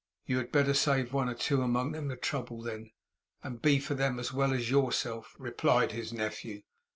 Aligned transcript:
'You 0.25 0.37
had 0.39 0.51
better 0.51 0.73
save 0.73 1.13
one 1.13 1.29
or 1.29 1.35
two 1.35 1.61
among 1.61 1.91
them 1.91 2.07
the 2.07 2.15
trouble 2.15 2.63
then 2.63 2.89
and 3.43 3.61
be 3.61 3.77
for 3.77 3.93
them 3.93 4.19
as 4.19 4.33
well 4.33 4.51
as 4.51 4.71
YOURself,' 4.71 5.35
replied 5.37 5.91
his 5.91 6.11
nephew. 6.11 6.63